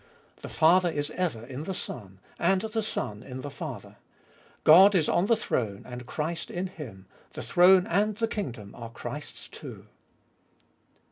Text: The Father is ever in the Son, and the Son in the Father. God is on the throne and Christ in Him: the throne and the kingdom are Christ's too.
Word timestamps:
The 0.41 0.49
Father 0.49 0.89
is 0.89 1.11
ever 1.11 1.45
in 1.45 1.65
the 1.65 1.75
Son, 1.75 2.17
and 2.39 2.61
the 2.61 2.81
Son 2.81 3.21
in 3.21 3.41
the 3.41 3.51
Father. 3.51 3.97
God 4.63 4.95
is 4.95 5.07
on 5.07 5.27
the 5.27 5.35
throne 5.35 5.83
and 5.85 6.07
Christ 6.07 6.49
in 6.49 6.65
Him: 6.65 7.05
the 7.33 7.43
throne 7.43 7.85
and 7.85 8.15
the 8.15 8.27
kingdom 8.27 8.73
are 8.73 8.89
Christ's 8.89 9.47
too. 9.47 9.85